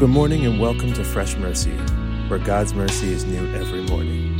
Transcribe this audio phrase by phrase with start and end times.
[0.00, 1.70] Good morning and welcome to Fresh Mercy,
[2.26, 4.33] where God's mercy is new every morning.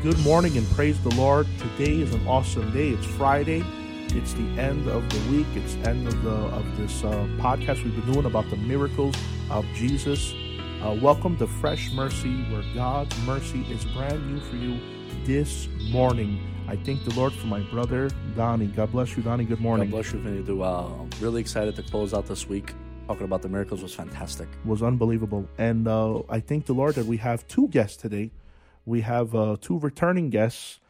[0.00, 1.48] Good morning and praise the Lord.
[1.58, 2.90] Today is an awesome day.
[2.90, 3.64] It's Friday.
[4.10, 5.48] It's the end of the week.
[5.56, 9.16] It's end of the of this uh, podcast we've been doing about the miracles
[9.50, 10.32] of Jesus.
[10.80, 14.78] Uh, welcome to Fresh Mercy, where God's mercy is brand new for you
[15.24, 16.40] this morning.
[16.68, 18.68] I thank the Lord for my brother Donnie.
[18.68, 19.46] God bless you, Donnie.
[19.46, 19.90] Good morning.
[19.90, 20.44] God bless you, Vinny.
[20.44, 20.90] Do uh,
[21.20, 22.72] really excited to close out this week.
[23.08, 24.46] Talking about the miracles was fantastic.
[24.64, 25.48] was unbelievable.
[25.58, 28.30] And uh, I thank the Lord that we have two guests today.
[28.88, 30.80] We have uh, two returning guests.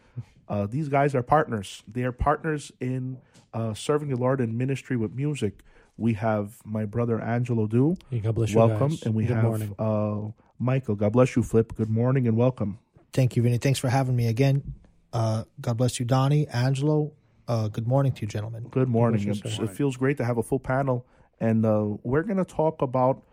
[0.48, 1.82] Uh, these guys are partners.
[1.88, 3.18] They are partners in
[3.52, 5.64] uh, serving the Lord in ministry with music.
[5.96, 7.96] We have my brother Angelo Du.
[8.08, 8.90] Hey, God bless you Welcome.
[8.90, 9.02] guys.
[9.02, 9.74] And we Good have morning.
[9.80, 10.94] uh, Michael.
[10.94, 11.74] God bless you, Flip.
[11.74, 12.78] Good morning and welcome.
[13.12, 13.58] Thank you, Vinny.
[13.58, 14.74] Thanks for having me again.
[15.12, 17.10] Uh, God bless you, Donnie, Angelo.
[17.48, 18.68] Uh, good morning to you, gentlemen.
[18.70, 19.24] Good morning.
[19.24, 21.04] bless you, It feels great to have a full panel,
[21.40, 23.24] and uh, we're going to talk about.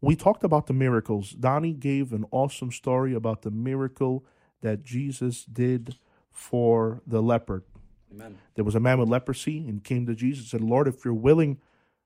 [0.00, 1.30] We talked about the miracles.
[1.32, 4.24] Donnie gave an awesome story about the miracle
[4.60, 5.96] that Jesus did
[6.30, 7.64] for the leopard.
[8.12, 8.38] Amen.
[8.54, 11.14] There was a man with leprosy and came to Jesus and said, Lord, if you're
[11.14, 11.58] willing,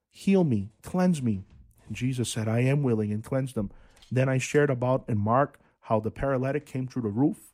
[0.08, 1.44] heal me, cleanse me.
[1.86, 3.70] And Jesus said, I am willing and cleansed them.
[4.10, 7.52] Then I shared about in Mark how the paralytic came through the roof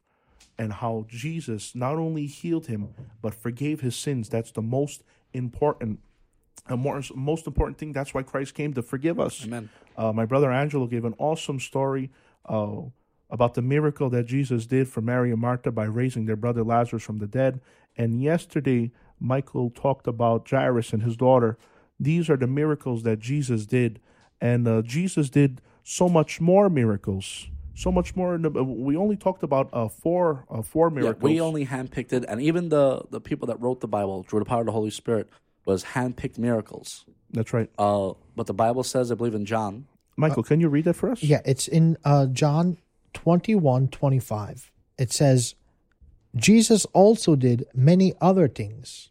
[0.56, 4.28] and how Jesus not only healed him, but forgave his sins.
[4.28, 5.02] That's the most
[5.32, 6.00] important.
[6.66, 7.92] A more, most important thing.
[7.92, 9.44] That's why Christ came to forgive us.
[9.44, 9.70] Amen.
[9.96, 12.10] Uh, my brother Angelo gave an awesome story
[12.46, 12.82] uh,
[13.30, 17.02] about the miracle that Jesus did for Mary and Martha by raising their brother Lazarus
[17.02, 17.60] from the dead.
[17.96, 21.58] And yesterday, Michael talked about Jairus and his daughter.
[21.98, 24.00] These are the miracles that Jesus did.
[24.40, 27.48] And uh, Jesus did so much more miracles.
[27.74, 28.36] So much more.
[28.38, 31.22] The, we only talked about uh, four, uh, four Yeah, miracles.
[31.22, 34.44] we only handpicked it, and even the the people that wrote the Bible through the
[34.46, 35.28] power of the Holy Spirit
[35.68, 37.04] was handpicked miracles.
[37.30, 37.70] That's right.
[37.78, 39.86] Uh, but the Bible says, I believe in John,
[40.16, 41.22] Michael, can you read that for us?
[41.22, 42.78] Yeah, it's in uh, John
[43.12, 44.72] 21 25.
[44.98, 45.54] It says,
[46.34, 49.10] Jesus also did many other things.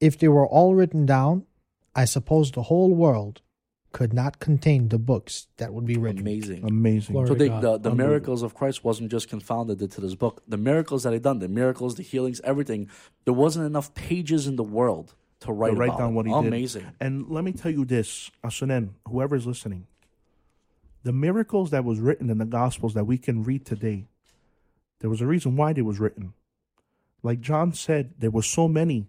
[0.00, 1.44] If they were all written down,
[1.94, 3.42] I suppose the whole world
[3.92, 6.20] could not contain the books that would be written.
[6.20, 6.64] amazing.
[6.64, 7.14] Amazing.
[7.14, 10.42] Glory so to the, the, the miracles of Christ wasn't just confounded to this book.
[10.46, 12.88] The miracles that he done, the miracles, the healings, everything.
[13.24, 16.14] There wasn't enough pages in the world to write, to write about down it.
[16.14, 16.46] what he did.
[16.46, 16.86] Amazing.
[17.00, 19.86] And let me tell you this, Asunen, whoever's listening,
[21.02, 24.06] the miracles that was written in the Gospels that we can read today,
[25.00, 26.32] there was a reason why they was written.
[27.22, 29.06] Like John said, there were so many,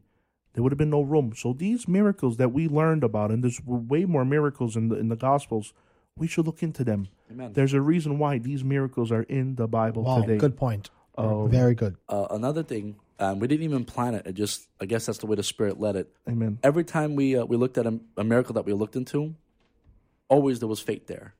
[0.53, 1.33] there would have been no room.
[1.35, 5.07] So these miracles that we learned about, and there's way more miracles in the in
[5.09, 5.73] the Gospels,
[6.17, 7.07] we should look into them.
[7.31, 7.53] Amen.
[7.53, 10.37] There's a reason why these miracles are in the Bible Wow, today.
[10.37, 10.89] good point.
[11.17, 11.47] Oh.
[11.47, 11.95] Very good.
[12.09, 14.27] Uh, another thing, um, we didn't even plan it.
[14.27, 16.09] It just, I guess that's the way the Spirit led it.
[16.27, 16.59] Amen.
[16.63, 19.35] every time we uh, we looked at a, a miracle that we looked into,
[20.29, 21.33] always there was faith there.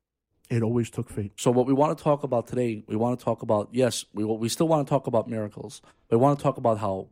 [0.50, 1.32] It always took faith.
[1.36, 4.24] So what we want to talk about today, we want to talk about yes, we
[4.24, 5.82] we still want to talk about miracles.
[6.08, 7.10] But we want to talk about how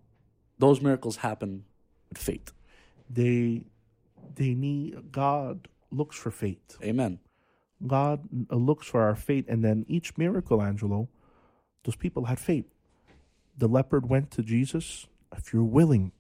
[0.58, 1.66] those miracles happen
[2.09, 2.52] with faith.
[3.09, 3.66] They
[4.36, 6.78] they need God looks for faith.
[6.82, 7.20] Amen.
[7.86, 11.09] God uh, looks for our faith, and then each miracle, Angelo,
[11.84, 12.66] those people had faith.
[13.57, 15.07] The leopard went to Jesus.
[15.35, 16.11] If you're willing,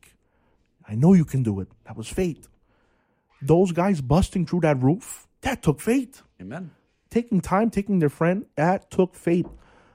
[0.87, 1.67] I know you can do it.
[1.85, 2.47] That was faith.
[3.41, 6.21] Those guys busting through that roof, that took faith.
[6.41, 6.71] Amen.
[7.09, 9.47] Taking time, taking their friend, that took faith.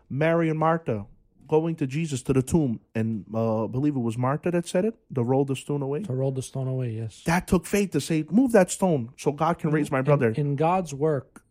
[0.08, 1.06] Mary and Martha
[1.50, 4.84] going to Jesus to the tomb, and uh, I believe it was Martha that said
[4.84, 6.02] it, to roll the stone away.
[6.04, 7.22] To roll the stone away, yes.
[7.26, 10.28] That took faith to say, move that stone so God can raise my brother.
[10.28, 11.42] In, in God's work,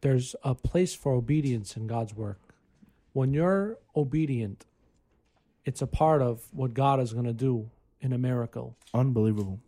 [0.00, 2.40] there's a place for obedience in God's work.
[3.12, 4.66] When you're obedient,
[5.64, 7.70] it's a part of what God is going to do
[8.00, 8.76] in a miracle.
[8.94, 9.60] Unbelievable.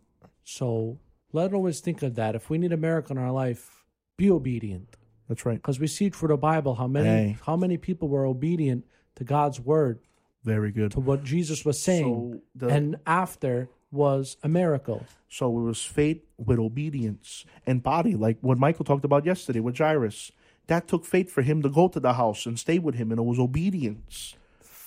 [0.43, 0.99] So
[1.31, 2.35] let always think of that.
[2.35, 3.83] If we need a miracle in our life,
[4.17, 4.95] be obedient.
[5.27, 5.55] That's right.
[5.57, 7.37] Because we see through the Bible how many Hey.
[7.45, 9.99] how many people were obedient to God's word,
[10.43, 10.91] Very good.
[10.91, 15.03] to what Jesus was saying, So the- and after was a miracle.
[15.29, 19.77] So it was faith with obedience and body, like what Michael talked about yesterday with
[19.77, 20.31] Jairus.
[20.67, 23.19] That took faith for him to go to the house and stay with him, and
[23.19, 24.35] it was obedience.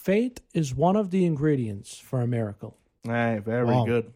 [0.02, 2.78] Faith is one of the ingredients for a miracle.
[3.02, 3.84] Hey, very Wow.
[3.84, 4.12] good.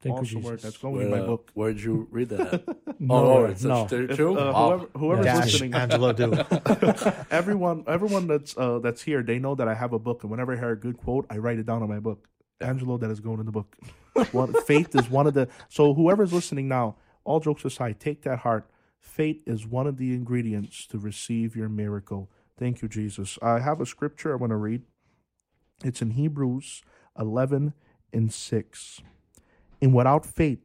[0.00, 0.44] Thank you, awesome Jesus.
[0.44, 0.60] word.
[0.60, 1.50] That's going Where, in my uh, book.
[1.54, 2.62] Where'd you read that?
[3.00, 3.86] No, oh, it's no.
[3.90, 4.36] that's If, true.
[4.38, 4.66] uh, Wow.
[4.68, 6.34] whoever, whoever's Dash listening, Angelo do.
[7.30, 10.52] everyone, everyone that's uh, that's here, they know that I have a book, and whenever
[10.52, 12.28] I hear a good quote, I write it down on my book.
[12.60, 13.74] Angelo, that is going in the book.
[14.32, 15.48] one, faith is one of the.
[15.68, 16.94] So whoever's listening now,
[17.24, 18.70] all jokes aside, take that heart.
[19.00, 22.30] Faith is one of the ingredients to receive your miracle.
[22.56, 23.38] Thank you, Jesus.
[23.42, 24.82] I have a scripture I want to read.
[25.84, 26.82] It's in Hebrews
[27.18, 27.74] eleven
[28.12, 29.00] and six.
[29.80, 30.60] And without faith,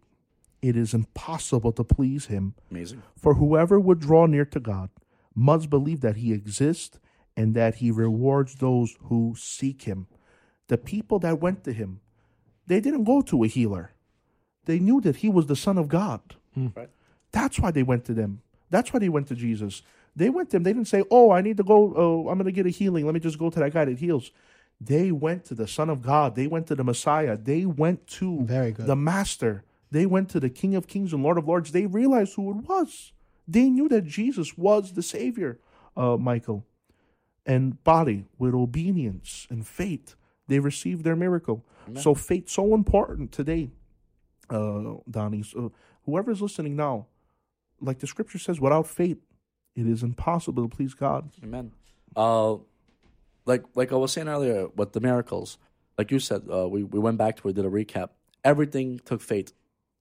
[0.62, 2.56] it is impossible to please Him.
[2.70, 3.04] Amazing.
[3.16, 4.90] For whoever would draw near to God
[5.38, 7.00] must believe that he exists
[7.38, 10.08] and that he rewards those who seek him.
[10.68, 12.02] The people that went to him,
[12.66, 13.92] they didn't go to a healer.
[14.66, 16.36] They knew that he was the Son of God.
[16.56, 16.70] Hmm.
[16.76, 16.90] Right.
[17.32, 18.42] That's why they went to them.
[18.72, 19.84] That's why they went to Jesus.
[20.16, 20.64] They went to him.
[20.64, 23.06] They didn't say, Oh, I need to go, oh, I'm going to get a healing.
[23.06, 24.32] Let me just go to that guy that heals.
[24.80, 26.36] They went to the Son of God.
[26.36, 27.36] They went to the Messiah.
[27.36, 28.86] They went to Very good.
[28.86, 29.64] the Master.
[29.90, 31.72] They went to the King of Kings and Lord of Lords.
[31.72, 33.14] They realized who it was.
[33.48, 35.60] They knew that Jesus was the Savior,
[35.96, 36.66] uh, Michael.
[37.46, 40.16] And body, with obedience and faith,
[40.48, 41.64] they received their miracle.
[41.96, 43.70] So faith so important today,
[44.50, 45.44] uh, Donnie.
[45.44, 45.72] So
[46.06, 47.08] whoever's listening now,
[47.80, 49.20] like the scripture says, without faith,
[49.74, 51.30] it is impossible to please God.
[51.42, 51.72] Amen.
[52.14, 52.58] Uh,
[53.48, 55.58] like like I was saying earlier with the miracles,
[55.98, 58.10] like you said, uh, we we went back to we did a recap.
[58.44, 59.54] Everything took fate.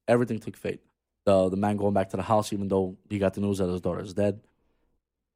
[0.07, 0.81] Everything took fate.
[1.25, 3.69] The the man going back to the house, even though he got the news that
[3.69, 4.41] his daughter is dead.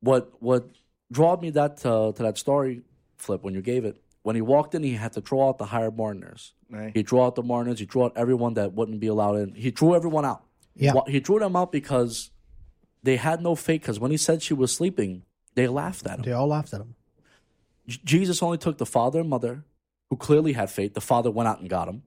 [0.00, 0.68] What what
[1.10, 2.82] drawed me that uh, to that story
[3.16, 5.66] flip when you gave it when he walked in, he had to throw out the
[5.66, 6.52] hired mourners.
[6.70, 6.92] Right.
[6.94, 7.78] He drew out the mourners.
[7.78, 9.54] He drew out everyone that wouldn't be allowed in.
[9.54, 10.44] He drew everyone out.
[10.76, 10.94] Yeah.
[10.94, 12.30] Well, he drew them out because
[13.02, 13.82] they had no faith.
[13.82, 15.22] Because when he said she was sleeping,
[15.54, 16.24] they laughed at him.
[16.24, 16.94] They all laughed at him.
[18.04, 19.64] Jesus only took the father and mother,
[20.08, 20.94] who clearly had faith.
[20.94, 22.02] The father went out and got him,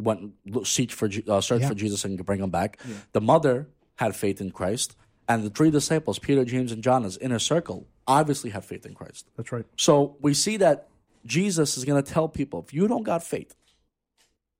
[0.00, 0.32] went
[0.64, 1.68] searched for uh, searched Yeah.
[1.68, 2.78] for Jesus and bring him back.
[3.12, 4.96] The mother had faith in Christ,
[5.28, 8.94] and the three disciples, Peter, James, and John, his inner circle, obviously had faith in
[8.94, 9.28] Christ.
[9.36, 9.64] That's right.
[9.76, 10.88] So we see that
[11.26, 13.54] Jesus is going to tell people, if you don't got faith,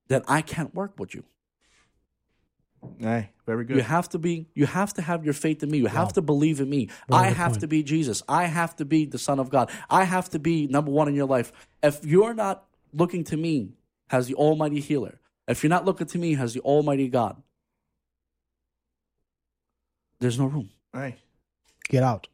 [0.08, 1.24] then I can't work with you.
[3.04, 3.76] Aye, very good.
[3.76, 4.48] You have to be.
[4.54, 5.78] You have to have your faith in me.
[5.78, 6.88] You have to believe in me.
[7.10, 7.60] I have point.
[7.60, 8.22] to be Jesus.
[8.28, 9.70] I have to be the Son of God.
[9.88, 11.52] I have to be number one in your life.
[11.82, 13.74] If you're not looking to me
[14.10, 17.42] as the Almighty Healer, if you're not looking to me as the Almighty God,
[20.20, 20.70] there's no room.
[20.92, 21.16] Aye.
[21.88, 22.28] Get out.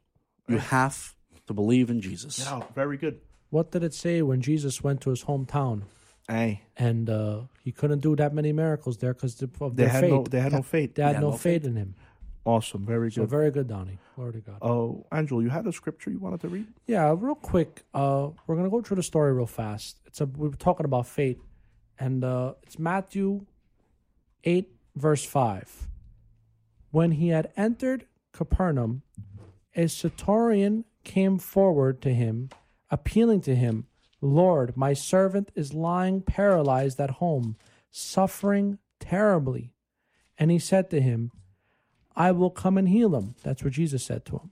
[0.48, 1.14] You have
[1.46, 2.38] to believe in Jesus.
[2.38, 2.74] Get out.
[2.74, 3.20] Very good.
[3.50, 5.82] What did it say when Jesus went to his hometown
[6.28, 6.62] Aye.
[6.76, 10.10] and uh, he couldn't do that many miracles there because of They their had faith?
[10.10, 10.24] no.
[10.24, 10.94] They had no faith.
[10.94, 11.94] They had had no no faith in him.
[12.46, 12.84] Awesome.
[12.86, 13.30] Very So good.
[13.30, 13.98] very good, Donnie.
[14.16, 14.58] Glory to God.
[14.62, 16.66] Oh, Angel, you had a scripture you wanted to read?
[16.86, 17.82] Yeah, real quick.
[17.94, 19.98] Uh, we're gonna go through the story real fast.
[20.06, 21.40] It's a we were talking about fate,
[21.98, 23.46] and uh, it's Matthew
[24.44, 25.88] eight verse five.
[26.90, 29.02] When he had entered Capernaum,
[29.74, 32.50] a centurion came forward to him,
[32.90, 33.86] appealing to him,
[34.24, 37.56] "Lord, my servant is lying paralyzed at home,
[37.90, 39.74] suffering terribly."
[40.38, 41.30] And he said to him,
[42.16, 44.50] "I will come and heal him." That's what Jesus said to him.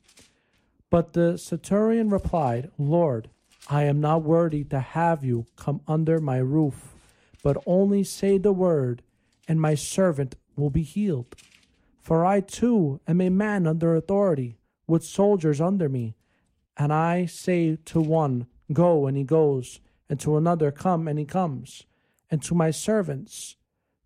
[0.91, 3.31] But the centurion replied, Lord,
[3.71, 6.95] I am not worthy to have you come under my roof,
[7.43, 9.03] but only say the word,
[9.49, 11.35] and my servant will be healed.
[11.99, 16.15] For I too am a man under authority, with soldiers under me.
[16.77, 21.25] And I say to one, Go, and he goes, and to another, Come, and he
[21.25, 21.85] comes,
[22.31, 23.57] and to my servants,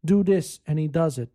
[0.05, 1.31] Do this, and he does it.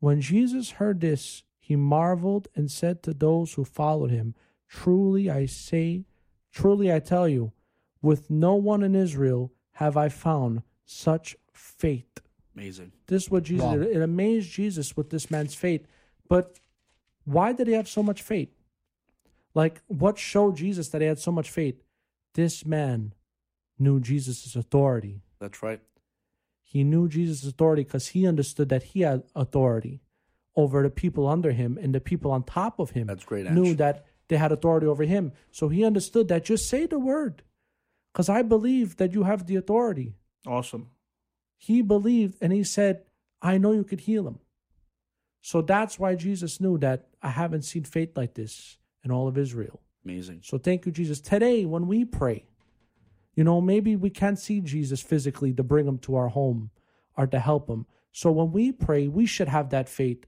[0.00, 4.34] When Jesus heard this, he marveled and said to those who followed him,
[4.68, 6.04] Truly I say,
[6.50, 7.52] truly I tell you,
[8.02, 12.20] with no one in Israel have I found such faith.
[12.56, 12.92] Amazing.
[13.06, 13.76] This is what Jesus Wow.
[13.76, 13.96] did.
[13.96, 15.86] It amazed Jesus with this man's faith.
[16.28, 16.58] But
[17.24, 18.50] why did he have so much faith?
[19.54, 21.82] Like, what showed Jesus that he had so much faith?
[22.34, 23.14] This man
[23.78, 25.22] knew Jesus' authority.
[25.40, 25.80] That's right.
[26.62, 30.00] He knew Jesus' authority because he understood that he had authority
[30.56, 33.74] over the people under him, and the people on top of him That's great, knew
[33.74, 35.32] that they had authority over him.
[35.50, 37.42] So he understood that just say the word
[38.12, 40.14] because I believe that you have the authority.
[40.46, 40.88] Awesome.
[41.56, 43.04] He believed and he said,
[43.42, 44.38] I know you could heal him.
[45.40, 49.38] So that's why Jesus knew that I haven't seen faith like this in all of
[49.38, 49.80] Israel.
[50.10, 50.40] Amazing.
[50.42, 51.20] So thank you, Jesus.
[51.20, 52.44] Today, when we pray,
[53.34, 56.70] you know, maybe we can't see Jesus physically to bring him to our home
[57.16, 57.86] or to help him.
[58.12, 60.26] So when we pray, we should have that faith,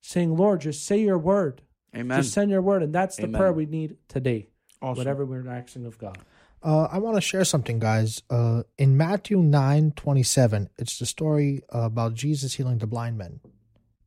[0.00, 1.62] saying, Lord, just say your word.
[1.94, 2.20] Amen.
[2.22, 2.82] Just send your word.
[2.82, 3.38] And that's the Amen.
[3.38, 4.48] prayer we need today,
[4.82, 4.98] Awesome.
[4.98, 6.18] whatever we're asking of God.
[6.62, 8.22] Uh, I want to share something, guys.
[8.28, 13.16] Uh, in Matthew nine twenty seven, it's the story uh, about Jesus healing the blind
[13.16, 13.40] men.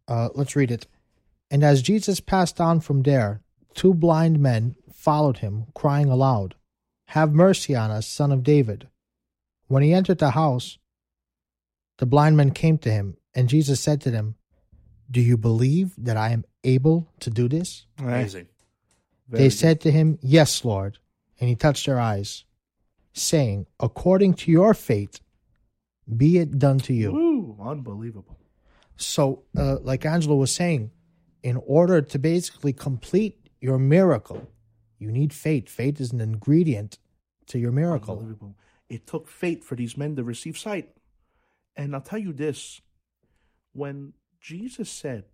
[0.07, 0.85] Uh, let's read it.
[1.49, 3.41] And as Jesus passed on from there,
[3.73, 6.55] two blind men followed him, crying aloud,
[7.07, 8.87] Have mercy on us, son of David.
[9.67, 10.77] When he entered the house,
[11.97, 14.35] the blind men came to him, and Jesus said to them,
[15.11, 17.85] Do you believe that I am able to do this?
[17.99, 18.47] Amazing.
[19.27, 20.99] they said to him, Yes, Lord.
[21.39, 22.45] And he touched their eyes,
[23.11, 25.19] saying, According to your faith,
[26.15, 27.11] be it done to you.
[27.11, 28.37] Woo, unbelievable.
[28.95, 30.91] So, uh, like Angelo was saying,
[31.41, 34.47] in order to basically complete your miracle,
[35.03, 35.69] you need faith.
[35.69, 36.97] Faith is an ingredient
[37.47, 38.55] to your miracle.
[38.89, 40.89] It took faith for these men to receive sight.
[41.75, 42.81] And I'll tell you this
[43.73, 45.25] when Jesus said,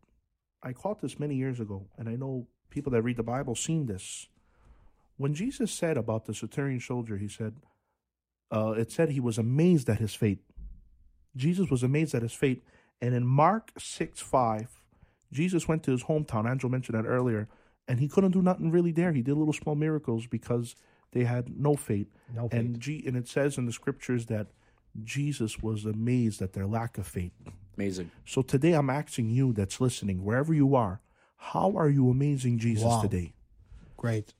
[0.63, 3.85] I caught this many years ago, and I know people that read the Bible seen
[3.85, 4.27] this.
[5.17, 7.55] When Jesus said about the Saturian soldier, he said,
[8.51, 10.39] uh, it said he was amazed at his fate.
[11.35, 12.63] Jesus was amazed at his fate.
[13.01, 14.81] And in Mark 6 5,
[15.31, 16.49] Jesus went to his hometown.
[16.49, 17.47] Angel mentioned that earlier.
[17.89, 19.11] And he couldn't do nothing really there.
[19.11, 20.75] He did little small miracles because
[21.11, 22.07] they had no faith.
[22.33, 22.79] No And, faith.
[22.79, 24.47] G- and it says in the scriptures that
[25.03, 27.31] Jesus was amazed at their lack of faith.
[27.77, 28.11] Amazing.
[28.25, 31.01] So today I'm asking you that's listening, wherever you are,
[31.37, 33.01] how are you amazing Jesus Wow.
[33.01, 33.33] today?
[33.97, 34.33] Great.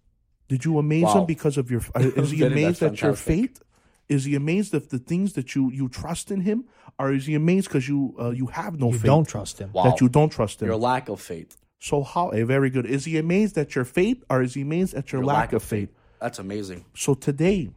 [0.47, 1.19] Did you amaze Wow.
[1.21, 1.81] him because of your?
[1.95, 3.61] uh, Is he amazed that's at your faith?
[4.09, 6.65] Is he amazed at the things that you you trust in him,
[6.97, 9.71] or is he amazed because you uh, you have no You faith don't trust him.
[9.71, 9.83] Wow.
[9.83, 10.67] that you don't trust him?
[10.67, 11.55] Your lack of faith.
[11.79, 12.29] So how?
[12.29, 12.85] eh, very good.
[12.85, 15.63] Is he amazed at your faith, or is he amazed at your, Your lack, of
[15.63, 15.89] faith?
[16.19, 16.85] That's amazing.
[16.93, 17.71] So today,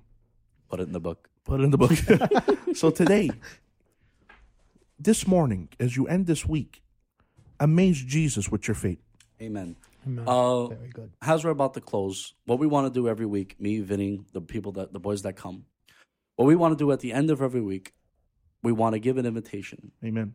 [0.68, 1.28] Put it in the book.
[1.44, 1.92] put it in the book.
[2.74, 3.30] so today,
[4.98, 6.82] this morning, as you end this week,
[7.60, 8.98] amaze Jesus with your faith.
[9.40, 9.76] Amen.
[10.06, 10.24] Amen.
[10.26, 11.10] Uh, Very good.
[11.20, 14.40] as we're about to close, what we want to do every week, me, Vinny, the
[14.40, 15.64] people that the boys that come,
[16.36, 17.92] what we want to do at the end of every week,
[18.62, 19.92] we want to give an invitation.
[20.04, 20.34] Amen.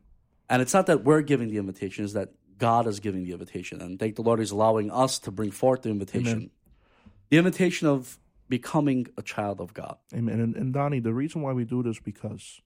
[0.50, 3.82] And it's not that we're giving the invitation, it's that God is giving the invitation.
[3.82, 6.28] And thank the Lord He's allowing us to bring forth the invitation.
[6.38, 6.50] Amen.
[7.30, 8.18] The invitation of
[8.50, 9.98] becoming a child of God.
[10.14, 10.40] Amen.
[10.40, 12.62] And, and Donnie, the reason why we do this because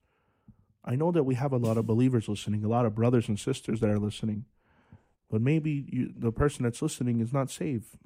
[0.84, 3.38] I know that we have a lot of believers listening, a lot of brothers and
[3.38, 4.44] sisters that are listening,
[5.30, 7.96] but maybe you, the person that's listening is not saved.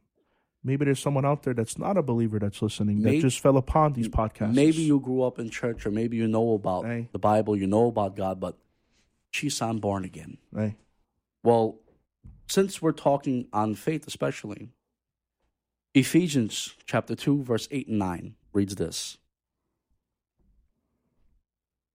[0.63, 3.93] Maybe there's someone out there that's not a believer that's listening that just fell upon
[3.93, 4.55] these podcasts.
[4.55, 7.09] Maybe you grew up in church or maybe you know about Hey.
[7.13, 8.57] the Bible, you know about God, but
[9.31, 10.39] she's on born again.
[10.55, 10.77] Hey,
[11.47, 11.79] Well,
[12.49, 14.71] since we're talking on faith, especially,
[15.95, 19.19] Ephesians chapter 2, verse 8 and 9 reads this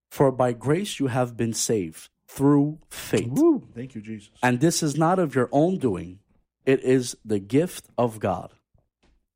[0.09, 3.27] For by grace you have been saved through faith.
[3.27, 3.67] Woo.
[3.75, 4.29] Thank you, Jesus.
[4.41, 6.19] And this is not of your own doing,
[6.65, 8.53] it is the gift of God,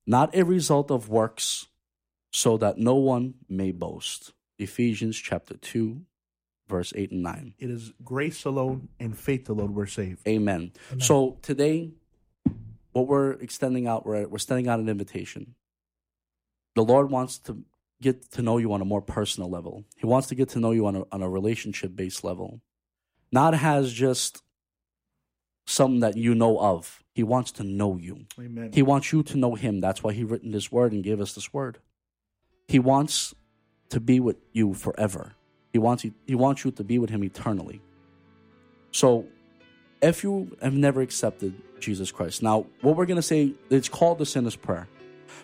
[0.08, 1.68] not a result of works,
[2.32, 4.32] so that no one may boast.
[4.60, 6.06] Ephesians chapter 2,
[6.68, 7.54] verse 8 and 9.
[7.60, 10.28] It is grace alone and faith alone we're saved.
[10.28, 10.72] Amen.
[11.00, 11.92] So today,
[12.92, 15.56] what we're extending out, we're, we're extending out an invitation.
[16.76, 17.64] The Lord wants to
[18.02, 19.86] get to know you on a more personal level.
[19.96, 22.62] He wants to get to know you on a, on a relationship based level,
[23.32, 24.44] not as just
[25.66, 27.04] something that you know of.
[27.14, 28.26] He wants to know you.
[28.40, 28.72] Amen.
[28.74, 29.80] He wants you to know Him.
[29.80, 31.80] That's why He written this word and gave us this word.
[32.68, 33.34] He wants
[33.90, 35.36] to be with you forever.
[35.76, 37.82] He wants you, He wants you to be with Him eternally.
[38.92, 39.26] So,
[40.02, 44.26] if you have never accepted Jesus Christ, now what we're gonna say, it's called the
[44.26, 44.88] sinner's prayer,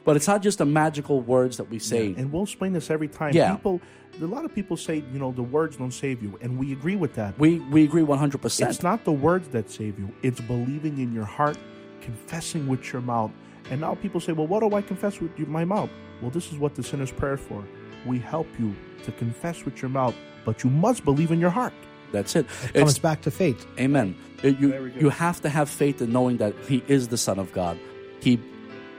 [0.05, 2.15] but it's not just the magical words that we say.
[2.15, 3.33] And we'll explain this every time.
[3.33, 3.55] Yeah.
[3.55, 3.81] People,
[4.21, 6.95] a lot of people say, you know, the words don't save you, and we agree
[6.95, 7.37] with that.
[7.37, 8.69] we we agree one hundred percent.
[8.69, 11.57] It's not the words that save you, it's believing in your heart,
[11.99, 13.31] confessing with your mouth.
[13.69, 15.89] And now people say, well, what do I confess with my mouth?
[16.21, 17.65] Well, this is what the sinner's prayer for.
[18.05, 20.15] We help you to confess with your mouth,
[20.45, 21.73] but you must believe in your heart.
[22.11, 22.45] That's it.
[22.73, 23.65] It It's- back to faith.
[23.79, 24.15] Amen.
[24.43, 27.51] It- you, you have to have faith in knowing that He is the Son of
[27.53, 27.77] God.
[28.19, 28.39] He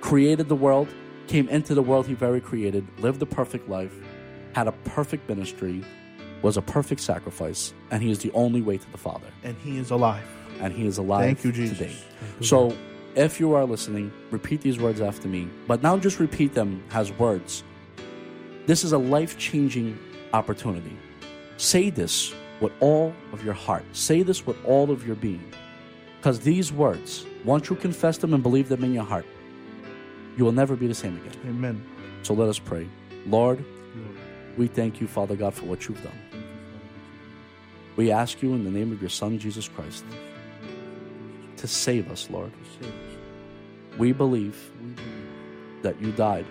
[0.01, 0.89] created the world,
[1.27, 3.93] came into the world He very created, lived a perfect life,
[4.55, 5.85] had a perfect ministry,
[6.43, 9.29] was a perfect sacrifice, and He is the only way to the Father.
[9.45, 10.25] And he is alive.
[10.61, 11.79] And He is alive Thank you, Jesus.
[11.79, 11.97] today.
[12.41, 12.75] So,
[13.15, 15.49] if you are listening, repeat these words after me.
[15.67, 17.63] But now just repeat them as words.
[18.67, 19.99] This is a life changing
[20.33, 20.97] opportunity.
[21.57, 23.85] Say this with all of your heart.
[23.93, 25.53] Say this with all of your being.
[26.19, 29.27] Because these words, once you confess them and believe them in your heart,
[30.37, 31.37] you will never be the same again.
[31.47, 31.85] Amen.
[32.23, 32.89] So let us pray.
[33.27, 33.65] Lord,
[34.57, 36.19] we thank you, Father God, for what you've done.
[37.97, 40.05] We ask you in the name of your Son, Jesus Christ,
[41.57, 42.53] to save us, Lord.
[43.99, 44.71] We believe
[45.83, 46.47] that you died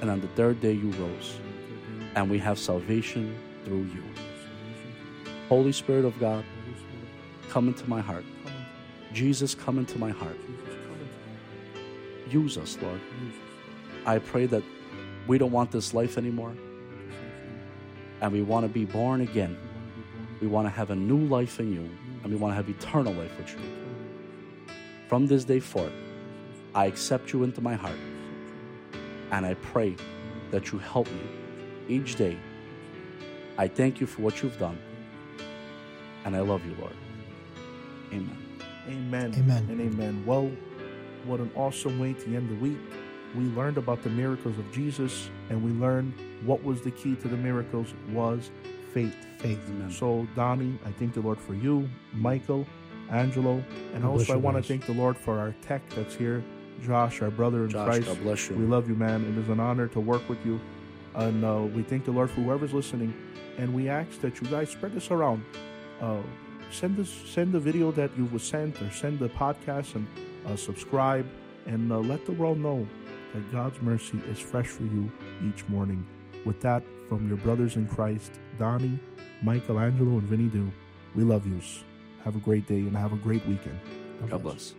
[0.00, 1.38] and on the third day you rose,
[2.14, 4.02] and we have salvation through you.
[5.48, 6.44] Holy Spirit of God,
[7.48, 8.24] come into my heart.
[9.12, 10.38] Jesus, come into my heart.
[12.30, 13.00] Use us, Lord.
[14.04, 14.62] I pray that
[15.26, 16.54] we don't want this life anymore,
[18.20, 19.56] and we want to be born again.
[20.40, 21.88] We want to have a new life in you,
[22.22, 23.58] and we want to have eternal life with you.
[25.08, 25.92] From this day forth,
[26.74, 27.98] I accept you into my heart,
[29.30, 29.96] and I pray
[30.50, 31.22] that you help me
[31.88, 32.38] each day.
[33.56, 34.78] I thank you for what you've done,
[36.24, 36.94] and I love you, Lord.
[38.12, 38.48] Amen.
[38.88, 39.34] Amen.
[39.36, 39.66] Amen.
[39.70, 40.24] And amen.
[40.24, 40.50] Well,
[41.24, 42.78] what an awesome way to end the week.
[43.34, 47.28] We learned about the miracles of Jesus and we learned what was the key to
[47.28, 48.50] the miracles was
[48.94, 49.14] faith.
[49.38, 49.60] Faith.
[49.68, 49.90] Amen.
[49.90, 52.66] So, Donnie, I thank the Lord for you, Michael,
[53.10, 53.62] Angelo,
[53.94, 56.42] and God bless also I want to thank the Lord for our tech that's here,
[56.84, 58.06] Josh, our brother in Josh, Christ.
[58.06, 58.56] God bless you.
[58.56, 59.24] We love you, man.
[59.24, 60.60] It is an honor to work with you.
[61.14, 63.14] And uh, we thank the Lord for whoever's listening.
[63.56, 65.44] And we ask that you guys spread this around.
[66.00, 66.20] Uh,
[66.70, 70.06] send this, send the video that you was sent, or send the podcast and
[70.46, 71.26] uh, subscribe,
[71.66, 72.86] and uh, let the world know
[73.34, 75.10] that God's mercy is fresh for you
[75.48, 76.06] each morning.
[76.44, 78.98] With that, from your brothers in Christ, Donnie,
[79.42, 80.70] Michelangelo, and Vinny Do,
[81.14, 81.84] we love yous.
[82.24, 83.78] Have a great day and have a great weekend.
[84.28, 84.74] God bless.